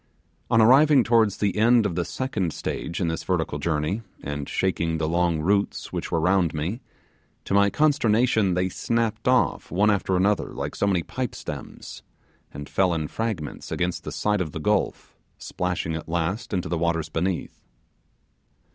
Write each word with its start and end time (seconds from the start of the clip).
On 0.49 0.59
arriving 0.59 1.03
towards 1.03 1.37
the 1.37 1.55
end 1.57 1.85
of 1.85 1.93
the 1.93 2.03
second 2.05 2.53
stage 2.53 2.99
in 2.99 3.07
this 3.07 3.23
vertical 3.23 3.59
journey, 3.59 4.01
and 4.23 4.49
shaking 4.49 4.97
the 4.97 5.07
long 5.07 5.41
roots 5.41 5.93
which 5.93 6.11
were 6.11 6.19
round 6.19 6.55
me, 6.55 6.81
to 7.45 7.53
my 7.53 7.69
consternation 7.69 8.55
they 8.55 8.67
snapped 8.67 9.27
off 9.27 9.69
one 9.69 9.91
after 9.91 10.17
another 10.17 10.53
like 10.55 10.73
so 10.75 10.87
many 10.87 11.03
pipe 11.03 11.35
stems, 11.35 12.01
and 12.51 12.67
fell 12.67 12.95
in 12.95 13.09
fragments 13.09 13.71
against 13.71 14.03
the 14.03 14.11
side 14.11 14.41
of 14.41 14.53
the 14.53 14.59
gulf, 14.59 15.15
splashing 15.37 15.93
at 15.93 16.09
last 16.09 16.51
into 16.51 16.67
the 16.67 16.79
waters 16.79 17.09
beneath. 17.09 17.67